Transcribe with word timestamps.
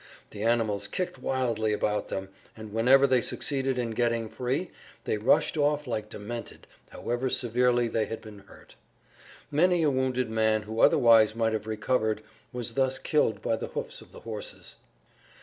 The 0.31 0.41
animals 0.41 0.87
kicked 0.87 1.19
wildly 1.19 1.73
about 1.73 2.07
them, 2.07 2.29
and 2.57 2.73
whenever 2.73 3.05
they 3.05 3.21
succeeded 3.21 3.77
in 3.77 3.91
getting 3.91 4.29
free 4.29 4.71
they 5.03 5.17
rushed 5.19 5.57
off 5.59 5.85
like 5.85 6.09
demented 6.09 6.65
however 6.89 7.29
severely 7.29 7.87
they 7.87 8.05
had 8.07 8.19
been 8.19 8.39
hurt. 8.39 8.73
Many 9.51 9.83
a 9.83 9.91
wounded 9.91 10.31
man 10.31 10.63
who 10.63 10.79
otherwise 10.79 11.35
might 11.35 11.53
have 11.53 11.67
recovered 11.67 12.23
was 12.51 12.73
thus 12.73 12.97
killed 12.97 13.43
by 13.43 13.55
the 13.55 13.67
hoofs 13.67 14.01
of 14.01 14.11
the 14.11 14.21
horses. 14.21 14.75